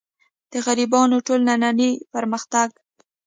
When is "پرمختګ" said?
2.13-2.69